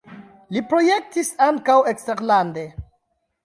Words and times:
Li 0.55 0.63
projektis 0.71 1.31
ankaŭ 1.49 1.77
eksterlande. 1.95 2.69